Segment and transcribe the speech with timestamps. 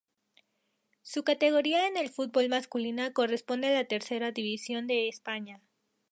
[1.03, 5.61] Su categoría en el fútbol masculina corresponde a la Tercera División de España.